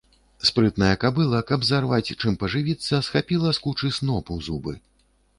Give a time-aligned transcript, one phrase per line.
[0.49, 4.73] Спрытная кабыла, каб зарваць чым пажывіцца, схапіла з кучы сноп у зубы.